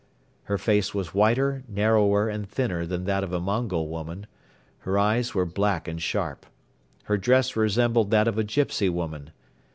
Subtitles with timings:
[0.45, 4.25] Her face was whiter, narrower and thinner than that of a Mongol woman.
[4.79, 6.47] Her eyes were black and sharp.
[7.03, 9.29] Her dress resembled that of a gypsy woman.